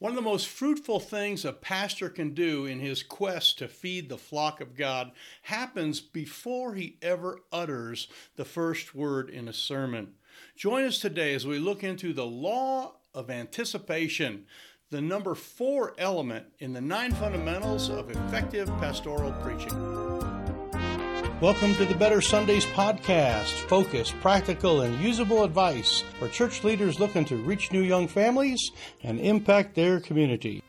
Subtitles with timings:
[0.00, 4.08] One of the most fruitful things a pastor can do in his quest to feed
[4.08, 5.10] the flock of God
[5.42, 8.06] happens before he ever utters
[8.36, 10.14] the first word in a sermon.
[10.54, 14.46] Join us today as we look into the law of anticipation,
[14.90, 20.17] the number four element in the nine fundamentals of effective pastoral preaching.
[21.40, 23.52] Welcome to the Better Sundays podcast.
[23.68, 28.72] Focus, practical, and usable advice for church leaders looking to reach new young families
[29.04, 30.64] and impact their community.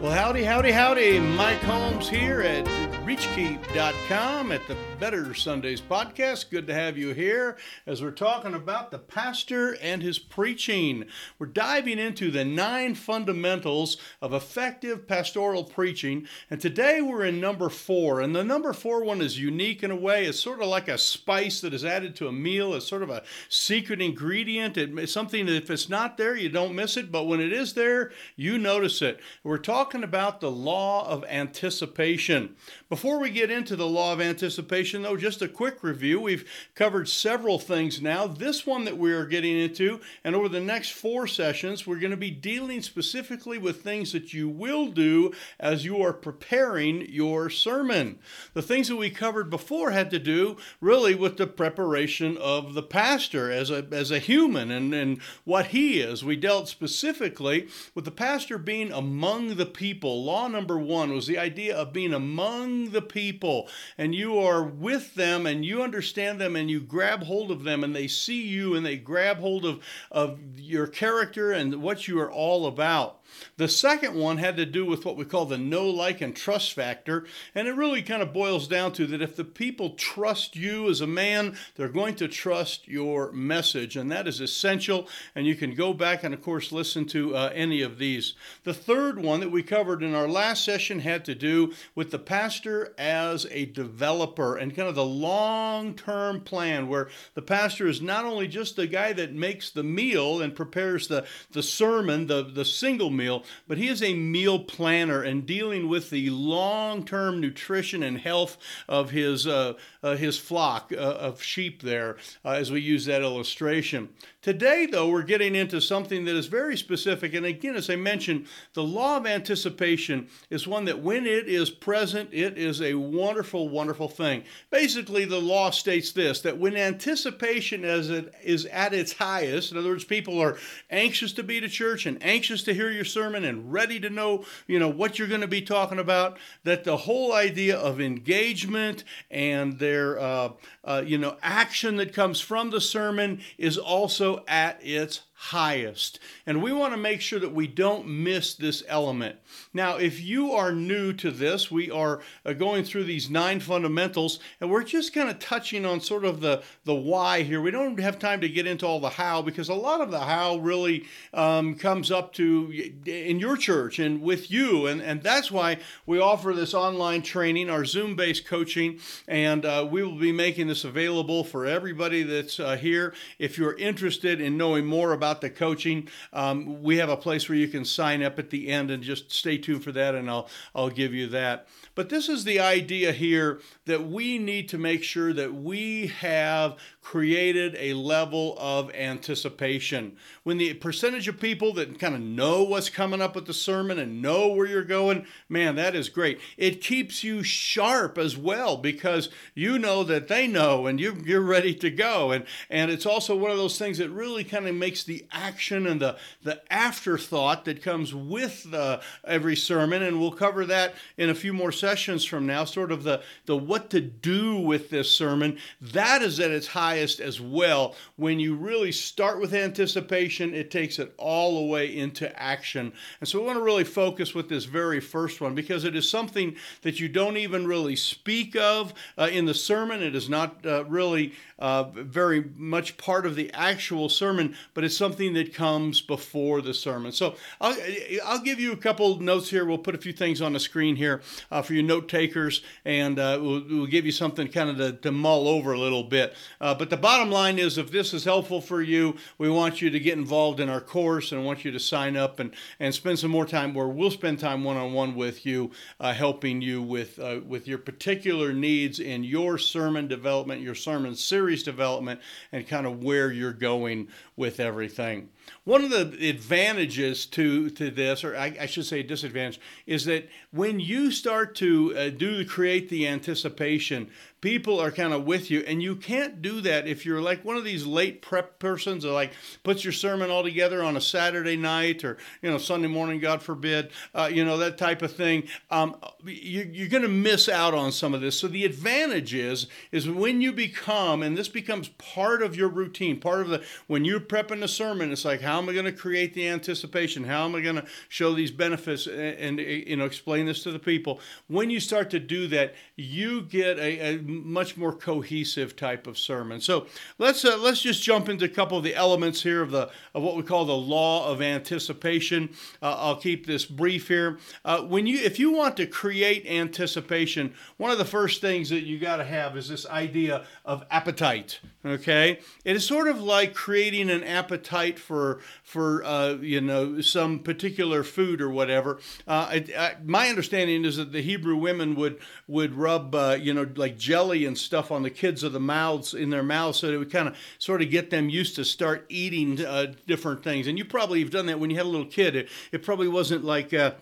[0.00, 1.20] Well, howdy, howdy, howdy.
[1.20, 2.64] Mike Holmes here at
[3.04, 6.48] reachkeep.com at the Better Sundays podcast.
[6.48, 11.04] Good to have you here as we're talking about the pastor and his preaching.
[11.38, 17.68] We're diving into the nine fundamentals of effective pastoral preaching, and today we're in number
[17.68, 18.22] four.
[18.22, 20.24] And the number four one is unique in a way.
[20.24, 22.72] It's sort of like a spice that is added to a meal.
[22.72, 24.78] It's sort of a secret ingredient.
[24.78, 27.74] It's something that if it's not there, you don't miss it, but when it is
[27.74, 29.20] there, you notice it.
[29.42, 32.56] We're talking about the law of anticipation.
[32.94, 36.20] Before we get into the law of anticipation, though, just a quick review.
[36.20, 38.28] We've covered several things now.
[38.28, 42.12] This one that we are getting into, and over the next four sessions, we're going
[42.12, 47.50] to be dealing specifically with things that you will do as you are preparing your
[47.50, 48.20] sermon.
[48.52, 52.82] The things that we covered before had to do really with the preparation of the
[52.84, 56.24] pastor as a, as a human and, and what he is.
[56.24, 60.22] We dealt specifically with the pastor being among the people.
[60.22, 63.68] Law number one was the idea of being among the people
[63.98, 67.84] and you are with them and you understand them and you grab hold of them
[67.84, 72.18] and they see you and they grab hold of, of your character and what you
[72.20, 73.20] are all about.
[73.56, 76.72] The second one had to do with what we call the know, like, and trust
[76.72, 77.26] factor.
[77.54, 81.00] And it really kind of boils down to that if the people trust you as
[81.00, 83.96] a man, they're going to trust your message.
[83.96, 85.08] And that is essential.
[85.34, 88.34] And you can go back and, of course, listen to uh, any of these.
[88.64, 92.18] The third one that we covered in our last session had to do with the
[92.18, 98.00] pastor as a developer and kind of the long term plan where the pastor is
[98.00, 102.42] not only just the guy that makes the meal and prepares the, the sermon, the,
[102.42, 107.04] the single meal meal, but he is a meal planner and dealing with the long
[107.04, 108.56] term nutrition and health
[108.88, 113.22] of his, uh, uh, his flock uh, of sheep there, uh, as we use that
[113.22, 114.08] illustration.
[114.42, 117.32] Today, though, we're getting into something that is very specific.
[117.32, 121.70] And again, as I mentioned, the law of anticipation is one that when it is
[121.70, 124.44] present, it is a wonderful, wonderful thing.
[124.70, 130.04] Basically, the law states this that when anticipation is at its highest, in other words,
[130.04, 130.58] people are
[130.90, 134.44] anxious to be to church and anxious to hear your sermon and ready to know,
[134.66, 139.04] you know, what you're going to be talking about, that the whole idea of engagement
[139.30, 140.50] and their, uh,
[140.84, 145.20] uh, you know, action that comes from the sermon is also at its
[145.50, 146.18] highest.
[146.46, 149.36] And we want to make sure that we don't miss this element.
[149.74, 154.38] Now, if you are new to this, we are uh, going through these nine fundamentals,
[154.58, 157.60] and we're just kind of touching on sort of the, the why here.
[157.60, 160.20] We don't have time to get into all the how because a lot of the
[160.20, 162.72] how really um, comes up to
[163.04, 164.86] in your church and with you.
[164.86, 165.76] And, and that's why
[166.06, 170.68] we offer this online training, our Zoom based coaching, and uh, we will be making
[170.68, 173.12] this available for everybody that's uh, here.
[173.38, 177.48] If you're interested in knowing more about about the coaching, um, we have a place
[177.48, 180.30] where you can sign up at the end and just stay tuned for that, and
[180.30, 181.66] I'll I'll give you that.
[181.94, 186.76] But this is the idea here that we need to make sure that we have
[187.04, 190.16] created a level of anticipation.
[190.42, 193.98] When the percentage of people that kind of know what's coming up with the sermon
[193.98, 196.40] and know where you're going, man, that is great.
[196.56, 201.40] It keeps you sharp as well because you know that they know and you're, you're
[201.42, 202.32] ready to go.
[202.32, 205.86] And, and it's also one of those things that really kind of makes the action
[205.86, 210.02] and the, the afterthought that comes with the, every sermon.
[210.02, 213.56] And we'll cover that in a few more sessions from now, sort of the, the
[213.56, 215.58] what to do with this sermon.
[215.80, 217.94] That is at its highest as well.
[218.16, 222.92] When you really start with anticipation, it takes it all the way into action.
[223.20, 226.08] And so we want to really focus with this very first one because it is
[226.08, 230.02] something that you don't even really speak of uh, in the sermon.
[230.02, 234.96] It is not uh, really uh, very much part of the actual sermon, but it's
[235.04, 237.12] something that comes before the sermon.
[237.12, 237.76] So I'll,
[238.24, 239.66] I'll give you a couple notes here.
[239.66, 241.20] We'll put a few things on the screen here
[241.50, 244.92] uh, for your note takers, and uh, we'll, we'll, give you something kind of to,
[244.92, 246.34] to mull over a little bit.
[246.58, 249.90] Uh, but the bottom line is if this is helpful for you, we want you
[249.90, 253.18] to get involved in our course and want you to sign up and, and spend
[253.18, 256.80] some more time where we'll spend time one on one with you, uh, helping you
[256.80, 262.20] with, uh, with your particular needs in your sermon development, your sermon series development,
[262.52, 264.93] and kind of where you're going with everything.
[264.94, 265.28] Thing.
[265.64, 270.28] One of the advantages to, to this, or I, I should say disadvantage, is that
[270.50, 274.10] when you start to uh, do create the anticipation,
[274.40, 277.56] people are kind of with you and you can't do that if you're like one
[277.56, 279.32] of these late prep persons that like
[279.62, 283.42] puts your sermon all together on a saturday night or you know sunday morning god
[283.42, 285.44] forbid uh, you know that type of thing.
[285.70, 288.38] Um, you, you're going to miss out on some of this.
[288.38, 293.20] So the advantage is is when you become and this becomes part of your routine
[293.20, 295.92] part of the when you're prepping a sermon it's like how am i going to
[295.92, 300.04] create the anticipation how am i going to show these benefits and, and, you know
[300.04, 304.18] explain this to the people when you start to do that you get a, a
[304.22, 306.60] much more cohesive type of sermon.
[306.60, 306.86] So
[307.18, 310.22] let's uh, let's just jump into a couple of the elements here of the of
[310.22, 312.50] what we call the law of anticipation.
[312.82, 314.38] Uh, I'll keep this brief here.
[314.64, 318.84] Uh, when you if you want to create anticipation, one of the first things that
[318.84, 321.60] you got to have is this idea of appetite.
[321.84, 325.23] Okay, it is sort of like creating an appetite for
[325.62, 328.98] for uh, you know some particular food or whatever.
[329.26, 333.54] Uh, I, I, my understanding is that the Hebrew women would would rub uh, you
[333.54, 336.88] know like jelly and stuff on the kids of the mouths in their mouths so
[336.88, 340.66] it would kind of sort of get them used to start eating uh, different things.
[340.66, 342.36] And you probably have done that when you had a little kid.
[342.36, 343.72] It, it probably wasn't like.
[343.72, 343.92] Uh,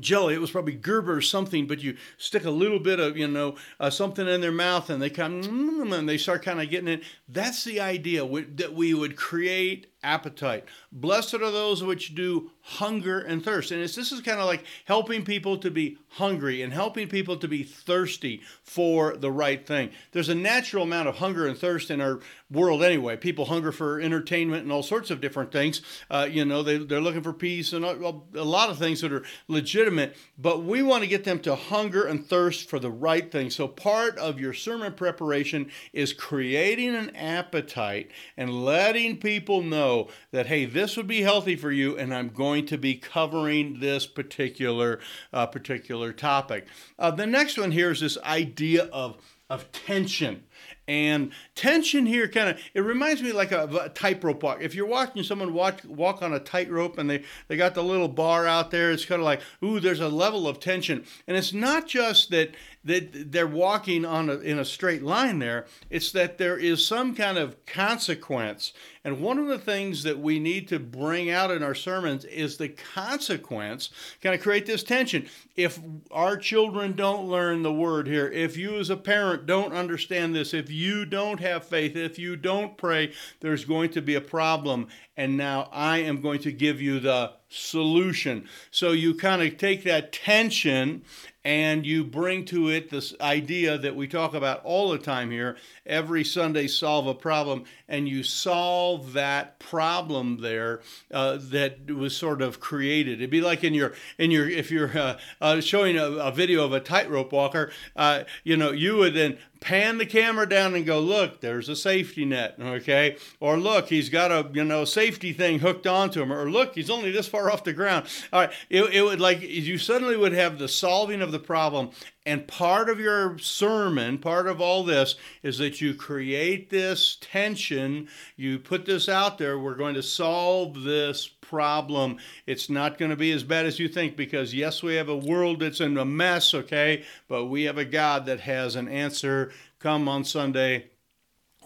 [0.00, 0.34] jelly.
[0.34, 3.56] It was probably Gerber or something, but you stick a little bit of, you know,
[3.78, 7.02] uh, something in their mouth and they come and they start kind of getting it.
[7.28, 8.26] That's the idea
[8.56, 10.64] that we would create appetite.
[10.90, 13.70] Blessed are those which do hunger and thirst.
[13.70, 17.36] And it's, this is kind of like helping people to be hungry and helping people
[17.36, 19.90] to be thirsty for the right thing.
[20.12, 22.20] There's a natural amount of hunger and thirst in our
[22.50, 23.16] world anyway.
[23.16, 25.82] People hunger for entertainment and all sorts of different things.
[26.10, 29.12] Uh, you know, they, they're looking for peace and a, a lot of things that
[29.12, 33.32] are legitimate, but we want to get them to hunger and thirst for the right
[33.32, 33.50] thing.
[33.50, 40.08] So part of your sermon preparation is creating an appetite and letting people know know
[40.30, 44.06] that, hey, this would be healthy for you, and I'm going to be covering this
[44.06, 45.00] particular,
[45.32, 46.66] uh, particular topic.
[46.98, 49.16] Uh, the next one here is this idea of,
[49.50, 50.44] of tension.
[50.88, 54.58] And tension here kind of it reminds me like a, a tightrope walk.
[54.60, 58.08] If you're watching someone walk walk on a tightrope and they they got the little
[58.08, 61.04] bar out there, it's kind of like ooh, there's a level of tension.
[61.28, 65.66] And it's not just that that they're walking on a, in a straight line there.
[65.90, 68.72] It's that there is some kind of consequence.
[69.04, 72.56] And one of the things that we need to bring out in our sermons is
[72.56, 73.90] the consequence.
[74.20, 75.28] Kind of create this tension.
[75.56, 75.78] If
[76.10, 80.54] our children don't learn the word here, if you as a parent don't understand this,
[80.54, 84.88] if you don't have faith, if you don't pray, there's going to be a problem.
[85.16, 88.48] And now I am going to give you the solution.
[88.70, 91.02] So you kind of take that tension
[91.44, 95.56] and you bring to it this idea that we talk about all the time here
[95.84, 100.80] every sunday solve a problem and you solve that problem there
[101.12, 104.96] uh, that was sort of created it'd be like in your in your if you're
[104.96, 109.14] uh, uh, showing a, a, video of a tightrope walker uh, you know you would
[109.14, 113.16] then pan the camera down and go, look, there's a safety net, okay?
[113.40, 116.90] Or look, he's got a you know safety thing hooked onto him, or look, he's
[116.90, 118.06] only this far off the ground.
[118.32, 121.90] All right, it, it would like you suddenly would have the solving of the problem,
[122.26, 128.08] and part of your sermon, part of all this, is that you create this tension.
[128.36, 129.58] You put this out there.
[129.58, 132.16] We're going to solve this problem.
[132.46, 135.14] It's not going to be as bad as you think because, yes, we have a
[135.14, 137.04] world that's in a mess, okay?
[137.28, 139.52] But we have a God that has an answer.
[139.78, 140.91] Come on Sunday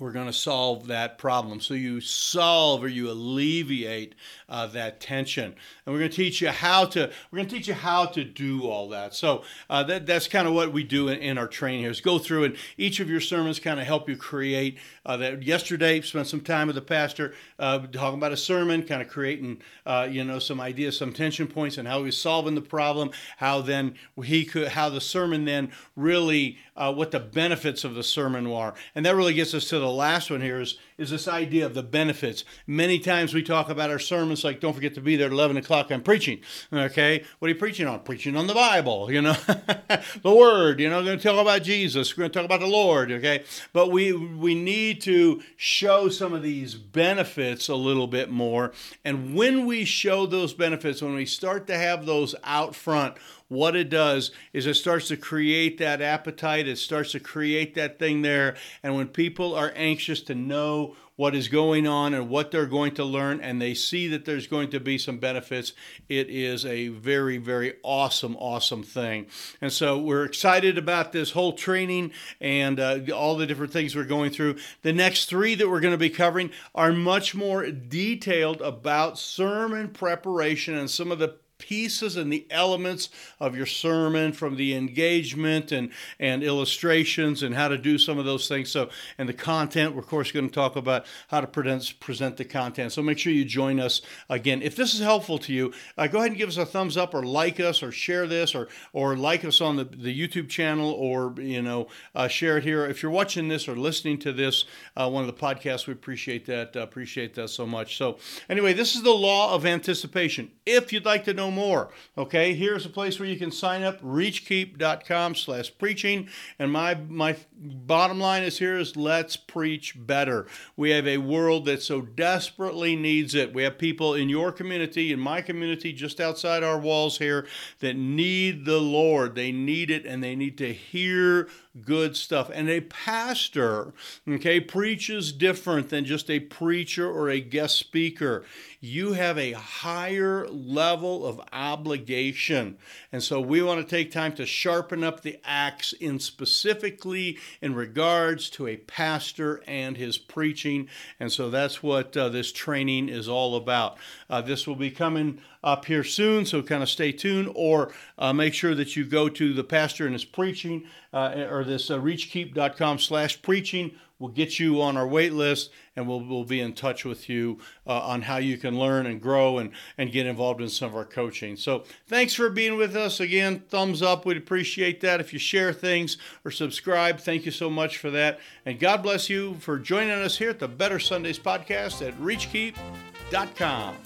[0.00, 1.61] we're going to solve that problem.
[1.61, 4.15] So you solve or you alleviate
[4.49, 7.11] uh, that tension, and we're going to teach you how to.
[7.31, 9.15] We're going to teach you how to do all that.
[9.15, 11.91] So uh, that that's kind of what we do in, in, our training here.
[11.91, 15.43] Is go through and each of your sermons kind of help you create uh, that.
[15.43, 19.61] Yesterday, spent some time with the pastor uh, talking about a sermon, kind of creating
[19.85, 23.11] uh, you know some ideas, some tension points, and how he's solving the problem.
[23.38, 28.03] How then he could, how the sermon then really uh, what the benefits of the
[28.03, 31.29] sermon are, and that really gets us to the last one here is is this
[31.29, 32.45] idea of the benefits.
[32.67, 35.57] Many times we talk about our sermons like, don't forget to be there at 11
[35.57, 35.91] o'clock.
[35.91, 36.41] I'm preaching.
[36.73, 37.25] Okay.
[37.38, 38.00] What are you preaching on?
[38.00, 39.33] Preaching on the Bible, you know,
[40.23, 42.17] the Word, you know, going to talk about Jesus.
[42.17, 43.12] We're going to talk about the Lord.
[43.12, 43.45] Okay.
[43.73, 48.73] But we, we need to show some of these benefits a little bit more.
[49.05, 53.17] And when we show those benefits, when we start to have those out front,
[53.49, 57.99] what it does is it starts to create that appetite, it starts to create that
[57.99, 58.57] thing there.
[58.83, 60.86] And when people are anxious to know
[61.16, 64.47] what is going on and what they're going to learn, and they see that there's
[64.47, 65.73] going to be some benefits,
[66.09, 69.26] it is a very, very awesome, awesome thing.
[69.61, 74.05] And so we're excited about this whole training and uh, all the different things we're
[74.05, 74.57] going through.
[74.83, 79.88] The next three that we're going to be covering are much more detailed about sermon
[79.88, 83.09] preparation and some of the pieces and the elements
[83.41, 88.25] of your sermon from the engagement and, and illustrations and how to do some of
[88.25, 88.71] those things.
[88.71, 92.37] So, and the content, we're of course going to talk about how to present, present
[92.37, 92.93] the content.
[92.93, 94.63] So make sure you join us again.
[94.63, 97.15] If this is helpful to you, uh, go ahead and give us a thumbs up
[97.15, 100.91] or like us or share this or, or like us on the, the YouTube channel
[100.93, 102.87] or, you know, uh, share it here.
[102.87, 104.65] If you're watching this or listening to this,
[104.97, 106.77] uh, one of the podcasts, we appreciate that.
[106.77, 107.97] Uh, appreciate that so much.
[107.97, 110.51] So anyway, this is the law of anticipation.
[110.65, 111.91] If you'd like to know more.
[112.17, 116.29] Okay, here's a place where you can sign up, reachkeep.com slash preaching.
[116.59, 120.47] And my my bottom line is here is let's preach better.
[120.76, 123.55] We have a world that so desperately needs it.
[123.55, 127.47] We have people in your community, in my community, just outside our walls here,
[127.81, 129.35] that need the Lord.
[129.35, 131.49] They need it and they need to hear
[131.83, 132.50] good stuff.
[132.52, 133.92] And a pastor,
[134.28, 138.45] okay, preaches different than just a preacher or a guest speaker.
[138.80, 142.78] You have a higher level of obligation.
[143.12, 147.75] And so we want to take time to sharpen up the axe in specifically in
[147.75, 150.88] regards to a pastor and his preaching.
[151.18, 153.99] And so that's what uh, this training is all about.
[154.30, 158.32] Uh, this will be coming up here soon, so kind of stay tuned or uh,
[158.32, 161.99] make sure that you go to the pastor and his preaching uh, or this uh,
[161.99, 166.73] reachkeep.com slash preaching We'll get you on our wait list and we'll, we'll be in
[166.73, 170.62] touch with you uh, on how you can learn and grow and, and get involved
[170.62, 171.56] in some of our coaching.
[171.56, 173.20] So thanks for being with us.
[173.20, 174.25] Again, thumbs up.
[174.25, 175.20] We'd appreciate that.
[175.20, 178.40] If you share things or subscribe, thank you so much for that.
[178.64, 183.96] And God bless you for joining us here at the Better Sundays podcast at reachkeep.com.